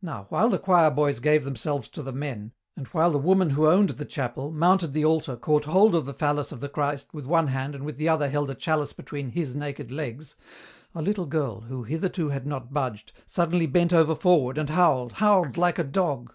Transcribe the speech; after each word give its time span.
Now, 0.00 0.24
while 0.30 0.48
the 0.48 0.58
choir 0.58 0.90
boys 0.90 1.20
gave 1.20 1.44
themselves 1.44 1.86
to 1.88 2.02
the 2.02 2.14
men, 2.14 2.52
and 2.78 2.86
while 2.86 3.10
the 3.10 3.18
woman 3.18 3.50
who 3.50 3.66
owned 3.66 3.90
the 3.90 4.06
chapel, 4.06 4.50
mounted 4.50 4.94
the 4.94 5.04
altar 5.04 5.36
caught 5.36 5.66
hold 5.66 5.94
of 5.94 6.06
the 6.06 6.14
phallus 6.14 6.50
of 6.50 6.60
the 6.60 6.68
Christ 6.70 7.12
with 7.12 7.26
one 7.26 7.48
hand 7.48 7.74
and 7.74 7.84
with 7.84 7.98
the 7.98 8.08
other 8.08 8.30
held 8.30 8.48
a 8.48 8.54
chalice 8.54 8.94
between 8.94 9.28
"His" 9.32 9.54
naked 9.54 9.90
legs, 9.90 10.34
a 10.94 11.02
little 11.02 11.26
girl, 11.26 11.60
who 11.60 11.82
hitherto 11.82 12.30
had 12.30 12.46
not 12.46 12.72
budged, 12.72 13.12
suddenly 13.26 13.66
bent 13.66 13.92
over 13.92 14.14
forward 14.14 14.56
and 14.56 14.70
howled, 14.70 15.12
howled 15.12 15.58
like 15.58 15.78
a 15.78 15.84
dog. 15.84 16.32